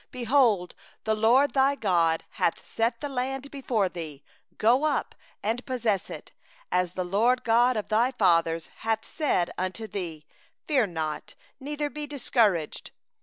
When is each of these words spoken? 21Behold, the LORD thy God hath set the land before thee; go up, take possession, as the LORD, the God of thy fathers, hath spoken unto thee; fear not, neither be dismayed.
21Behold, 0.13 0.71
the 1.03 1.13
LORD 1.13 1.51
thy 1.53 1.75
God 1.75 2.23
hath 2.31 2.65
set 2.65 3.01
the 3.01 3.07
land 3.07 3.51
before 3.51 3.87
thee; 3.87 4.23
go 4.57 4.83
up, 4.83 5.13
take 5.45 5.63
possession, 5.67 6.23
as 6.71 6.93
the 6.93 7.03
LORD, 7.03 7.37
the 7.37 7.43
God 7.43 7.77
of 7.77 7.89
thy 7.89 8.11
fathers, 8.11 8.69
hath 8.77 9.05
spoken 9.05 9.53
unto 9.59 9.85
thee; 9.85 10.25
fear 10.67 10.87
not, 10.87 11.35
neither 11.59 11.91
be 11.91 12.07
dismayed. 12.07 12.89